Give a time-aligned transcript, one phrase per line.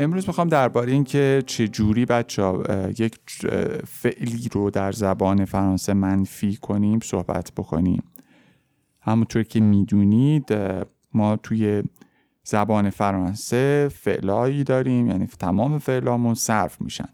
[0.00, 2.42] امروز می‌خوام درباره اینکه چه جوری بچه
[2.98, 3.18] یک
[3.86, 8.02] فعلی رو در زبان فرانسه منفی کنیم صحبت بکنیم.
[9.00, 10.48] همونطور که می‌دونید
[11.12, 11.82] ما توی
[12.44, 17.08] زبان فرانسه فعلایی داریم یعنی تمام فعلامون صرف میشن.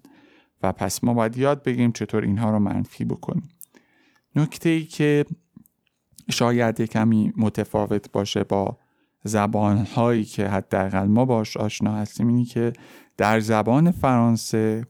[0.63, 3.49] و پس ما باید یاد بگیم چطور اینها رو منفی بکنیم.
[4.37, 5.25] نکته ای که
[6.31, 8.79] شاید کمی متفاوت باشه با
[9.27, 12.73] زبان هایی که حداقل ما باش آشنا هستیم اینی که
[13.17, 14.87] در زبان فرانسه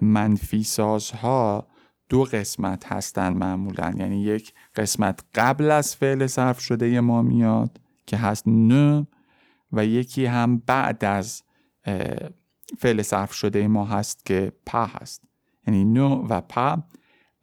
[0.00, 1.66] منفی سازها
[2.08, 3.92] دو قسمت هستند معمولا.
[3.98, 9.06] یعنی یک قسمت قبل از فعل صرف شده ما میاد که هست نه
[9.72, 11.42] و یکی هم بعد از
[12.78, 15.22] فعل صرف شده ما هست که پا هست.
[15.66, 16.82] یعنی نو و پا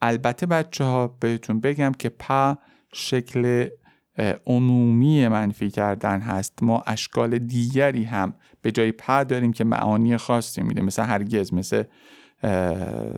[0.02, 2.58] البته بچه ها بهتون بگم که پا
[2.94, 3.70] شکل
[4.46, 6.54] عمومی منفی کردن هست.
[6.62, 11.84] ما اشکال دیگری هم به جای په داریم که معانی خاصی میده مثل هرگز مثل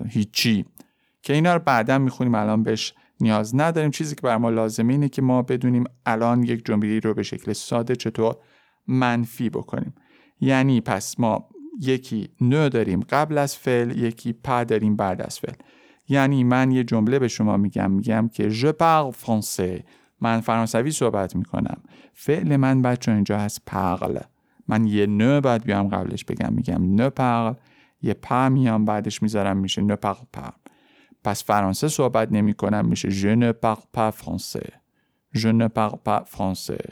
[0.10, 0.66] هیچی.
[1.22, 3.92] که اینا رو بعدا می‌خونیم الان بهش نیاز نداریم.
[3.92, 7.54] چیزی که بر ما لازمه اینه که ما بدونیم الان یک جمله رو به شکل
[7.54, 8.36] ساده چطور
[8.88, 9.94] منفی بکنیم.
[10.42, 11.50] یعنی پس ما
[11.82, 15.56] یکی نو داریم قبل از فعل یکی په داریم بعد از فعل.
[16.08, 19.84] یعنی من یه جمله به شما میگم میگم که je parle français.
[20.22, 21.78] من فرانسوی صحبت می‌کنم.
[22.14, 24.20] فعل من بچه اینجا هست پغل
[24.68, 26.54] من یه نه باید بیام قبلش بگم.
[26.54, 27.54] میگم نه پغل
[28.02, 30.54] یه پا میام بعدش می‌ذارم میشه نه پغل پا
[31.24, 34.70] پس فرانسه صحبت نمی کنم میشه je ne parle pas français
[35.36, 36.92] je ne parle pas français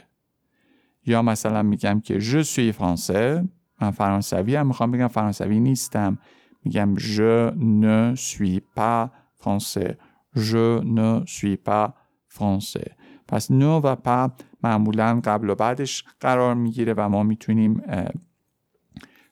[1.06, 3.48] یا مثلا میگم که je suis français
[3.80, 6.18] من فرانسوی هم می‌خوام بگم فرانسوی نیستم.
[6.64, 9.08] میگم je ne suis pas
[9.42, 9.92] français
[10.36, 11.92] je ne suis pas
[12.38, 12.88] français
[13.28, 17.82] پس نو و پا معمولا قبل و بعدش قرار می‌گیره و ما می‌تونیم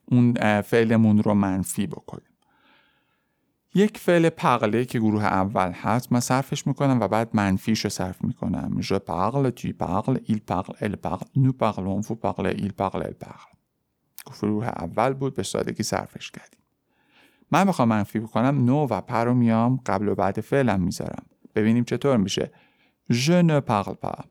[0.05, 2.31] اون فعلمون رو منفی بکنیم.
[3.75, 8.25] یک فعل پقله که گروه اول هست من صرفش می‌کنم و بعد منفیش رو صرف
[8.25, 8.81] می‌کنم.
[8.81, 13.27] Je parle, tu parles, il parle, elle parle, nous parlons, vous parlez, il parle, elle
[13.27, 13.57] parle.
[14.41, 16.61] گروه اول بود به سادگی صرفش کردیم.
[17.53, 21.27] من بخوام منفی بکنم نو و پر رو میام قبل و بعد فعلم می‌ذارم.
[21.55, 22.51] ببینیم چطور میشه.
[23.09, 24.25] Je ne parle pas.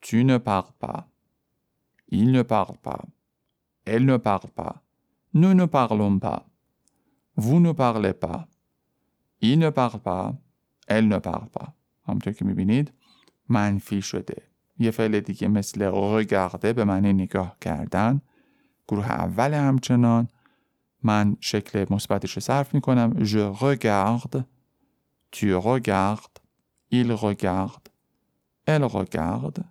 [0.00, 1.08] Tu ne parles pas.
[2.08, 3.04] Il ne parle pas.
[3.84, 4.82] Elle ne parle pas.
[5.34, 6.42] Nous ne parlons pas.
[7.36, 8.48] Vous ne parlez pas.
[9.40, 10.34] Il ne parle pas.
[10.88, 11.72] Elle ne parle pas.
[12.08, 12.92] همونطور که می‌بینید
[13.48, 14.42] منفی شده.
[14.78, 18.20] یه فعل دیگه مثل regarder به معنی نگاه کردن.
[18.88, 20.28] گروه اول همچنان
[21.02, 23.24] من شکل مثبتش رو صرف می‌کنم.
[23.24, 24.44] Je regarde.
[25.32, 26.45] Tu regardes.
[26.91, 27.87] Il regarde,
[28.65, 29.63] elle regarde,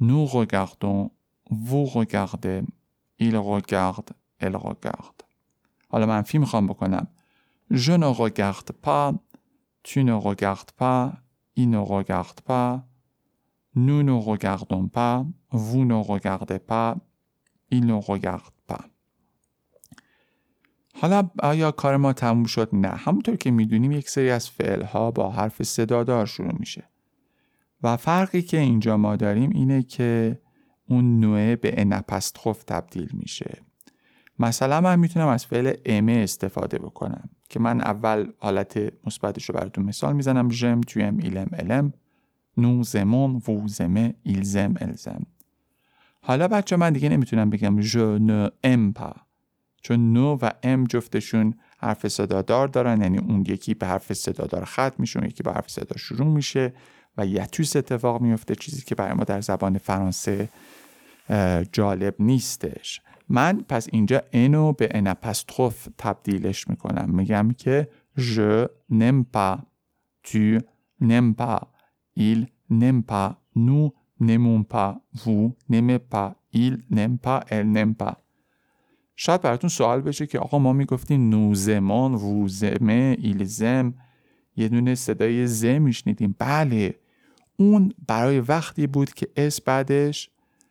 [0.00, 1.10] nous regardons,
[1.50, 2.62] vous regardez,
[3.18, 5.22] il regarde, elle regarde.
[5.92, 7.08] حالا منفی میخوام بکنم.
[7.70, 9.14] Je ne regarde pas,
[9.82, 11.12] tu ne regardes pas,
[11.56, 12.84] il ne regarde pas,
[13.74, 16.96] nous ne regardons pas, vous ne regardez pas,
[17.70, 18.84] il ne regarde pas.
[21.01, 22.87] حالا آیا کار ما تموم شد؟ نه.
[22.87, 26.83] همونطور که می‌دونیم یک سری از فعل ها با حرف صدادار شروع میشه.
[27.83, 30.39] و فرقی که اینجا ما داریم اینه که
[30.89, 33.61] اون نوع به انپستخوف تبدیل میشه.
[34.39, 39.85] مثلا من می‌تونم از فعل امه استفاده بکنم که من اول حالت مثبتش رو براتون
[39.85, 40.49] مثال می‌زنم.
[40.49, 41.93] ژم تویم ایلم الم.
[42.57, 45.25] نو زمون وو زمه ایلزم الزم
[46.21, 49.15] حالا بچه من دیگه نمی‌تونم بگم ژ نه ام پا.
[49.87, 54.93] چون نو و ام جفتشون حرف صدادار دارن یعنی اون یکی به حرف صدادار ختم
[54.97, 56.73] میشه یکی به حرف صدا شروع میشه
[57.17, 60.49] و یتوس اتفاق میفته چیزی که برای ما در زبان فرانسه
[61.71, 63.01] جالب نیستش.
[63.29, 67.09] من پس اینجا اینو به انپستروف تبدیلش می‌کنم.
[67.09, 69.57] میگم که je n'aime pas
[70.23, 70.59] tu
[71.01, 71.61] n'aimes pas
[72.15, 72.39] il
[72.69, 73.87] n'aime pas nous
[74.27, 74.91] n'aimons pas
[75.23, 76.73] vous n'aimez pas il
[77.49, 77.71] elle
[79.19, 83.93] شاید براتون سوال بشه که آقا ما می‌گفتیم نوزمان ووزمه ایلزم
[84.55, 86.35] یه دونه صدای ز میشنیدیم.
[86.39, 86.95] بله
[87.59, 90.29] اون برای وقتی بود که اس بعدش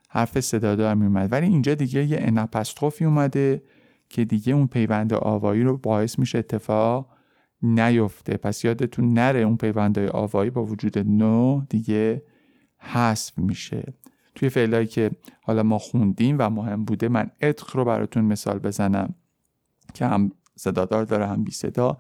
[0.09, 3.63] حرف صدادار میومد ولی اینجا دیگه یه انپستروفی اومده
[4.09, 7.17] که دیگه اون پیوند آوایی رو باعث میشه اتفاق
[7.63, 8.37] نیفته.
[8.37, 12.23] پس یادتون نره اون پیوندهای آوایی با وجود نو دیگه
[12.79, 13.95] حذف میشه.
[14.37, 15.11] توی فعلایی که
[15.43, 19.15] حالا ما خوندیم و مهم بوده من اتق رو براتون مثال بزنم
[19.95, 21.99] که هم صدادار داره هم بی صدا.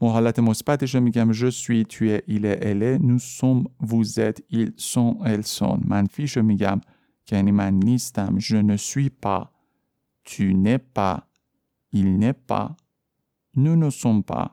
[0.00, 1.32] حالت مثبتش رو میگم.
[1.32, 5.78] Je suis توی ایل اله nous sommes vous êtes ils sont elles sont.
[5.84, 6.80] منفیش رو میگم
[7.26, 8.38] که یعنی من نیستم.
[8.38, 9.50] Je ne suis pas.
[10.24, 11.18] Tu n'es pas.
[11.92, 12.76] Il n'est pas.
[13.56, 14.48] Nous ne sommes pas.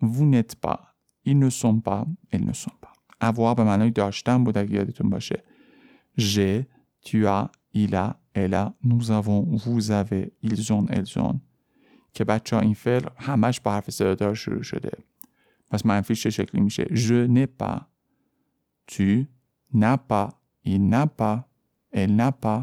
[0.00, 0.80] Vous n'êtes pas.
[1.24, 2.06] Ils ne sont pas.
[2.32, 2.92] Elles ne sont pas.
[3.20, 5.42] Avoir به معنای داشتن بود اگه یادتون باشه.
[6.20, 6.66] J'ai
[7.06, 11.40] tu as il a elle a nous avons vous avez ils ont elles ont
[12.14, 14.90] که بچه ها این فعل همش با حرف صدادار شروع شده
[15.70, 17.80] پس منفیش چه شکلی میشه je n'ai pas
[18.86, 19.26] tu
[19.74, 20.28] n'as pas
[20.64, 21.36] il n'a pas
[21.92, 22.62] elle n'a pas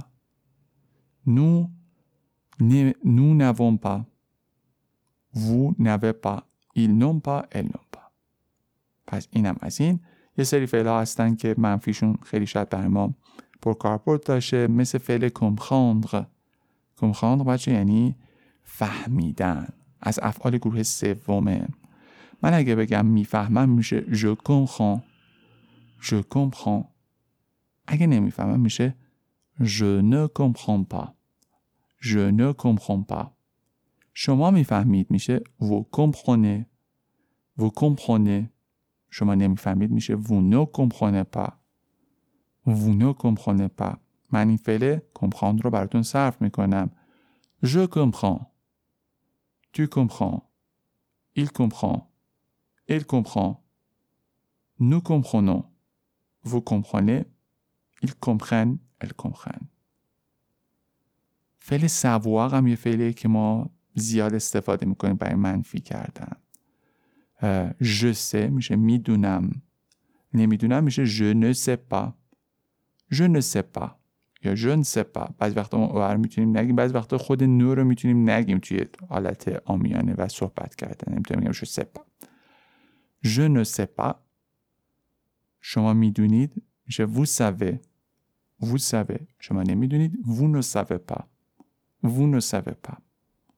[1.25, 1.69] nous
[3.03, 4.05] nous n'avons pas
[5.33, 6.39] vous n'avez pas
[6.75, 8.11] ils n'ont pas elles n'ont pas
[9.07, 9.99] پس اینم از این
[10.37, 13.15] یه سری فعل ها هستن که منفیشون خیلی شاید برای ما
[13.61, 16.25] پرکاربرد داشته مثل فعل کمخاندر
[16.97, 18.15] کمخاندر بچه یعنی؟
[18.63, 19.67] فهمیدن.
[20.01, 21.67] از افعال گروه سومه.
[22.43, 25.01] من اگه بگم می‌فهمم میشه je comprends.
[26.01, 26.85] je comprends.
[27.87, 28.95] اگه نمی‌فهمم میشه
[29.59, 31.07] je ne comprends pas.
[31.99, 33.25] je ne comprends pas.
[34.13, 36.65] شما می‌فهمید میشه vous comprenez.
[37.59, 38.43] vous comprenez.
[39.09, 41.51] شما نمی‌فهمید میشه vous ne comprenez pas.
[42.67, 43.95] Vous ne comprenez pas
[44.31, 46.91] من این فعل comprendre رو براتون صرف می‌کنم
[47.63, 48.41] je comprends
[49.73, 50.41] tu comprends
[51.35, 52.11] il comprend
[52.89, 53.63] il comprend
[54.79, 55.63] nous comprenons
[56.43, 57.25] vous comprenez
[58.01, 59.67] ils comprennent elles comprennent
[61.59, 66.35] فعل سوواق هم یه فعلیه که ما زیاد استفاده می‌کنیم برای منفی کردن
[67.81, 69.61] je sais میشه می‌دونم
[70.33, 72.26] نمی‌دونم میشه je ne sais pas
[73.10, 73.98] je ne sais pas
[74.44, 77.84] یا je ne sais pas بعضی وقتا ما میتونیم نگیم بعضی وقتا خود نو رو
[77.84, 82.02] میتونیم نگیم توی حالت آمیانه و صحبت کردن نمیتونیم بگیم je sais pas
[83.22, 84.14] je ne sais pas
[85.60, 87.80] شما میدونید میشه vous savez
[88.62, 91.24] vous savez شما نمیدونید vous ne savez pas
[92.02, 92.96] vous ne savez pas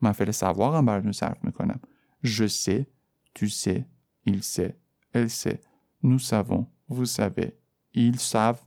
[0.00, 1.80] من فعل سواق هم براتون صرف میکنم
[2.24, 2.86] je sais
[3.34, 3.84] tu sais
[4.26, 4.74] il sait
[5.12, 5.60] elle sait
[6.02, 7.50] nous savons vous savez
[7.94, 8.64] ils savent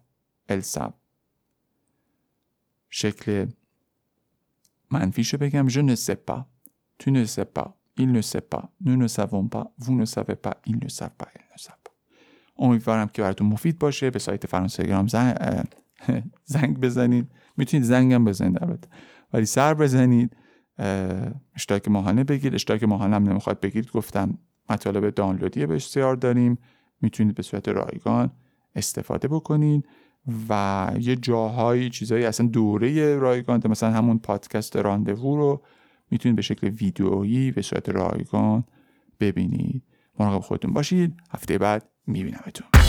[0.60, 0.92] savent
[2.90, 3.46] شکل
[4.90, 6.44] منفیشو بگم je ne sais pas.
[6.98, 7.68] Tu ne sais pas.
[7.96, 8.64] Il ne sait pas.
[8.86, 9.66] Nous ne savons pas.
[9.84, 10.54] Vous ne savez pas.
[10.70, 11.28] Ils ne savent pas.
[11.34, 11.92] Elles ne savent pas.
[12.56, 14.10] امیدوارم که براتون مفید باشه.
[14.10, 15.36] به سایت فرانسگرام زنگ,
[16.54, 17.30] زنگ بزنید.
[17.56, 18.88] می‌تونید زنگم بزنید البته.
[19.32, 20.36] ولی سر بزنید.
[21.54, 24.38] اشتراک ماهانه بگید اشتراک ماهانه هم نمی‌خواد بگید گفتم
[24.70, 26.58] مطالب دانلودی بسیار داریم.
[27.00, 28.30] می‌تونید به صورت رایگان
[28.74, 29.88] استفاده بکنید.
[30.48, 35.62] و یه جاهایی چیزایی اصلا دوره رایگان مثلا همون پادکست راندوو رو
[36.10, 38.64] می‌تونید به شکل ویدئویی به صورت رایگان
[39.20, 39.82] ببینید
[40.18, 41.16] مراقب خودتون باشید.
[41.30, 42.81] هفته بعد میبینمتون.